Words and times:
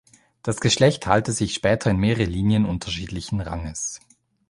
Das 0.41 0.61
Geschlecht 0.61 1.03
teilte 1.03 1.31
sich 1.31 1.53
später 1.53 1.91
in 1.91 1.97
mehrere 1.97 2.23
Linien 2.23 2.65
unterschiedlichen 2.65 3.39
Ranges. 3.39 3.99